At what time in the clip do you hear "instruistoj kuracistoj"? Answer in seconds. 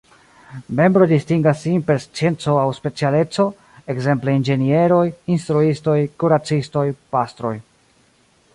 5.37-6.87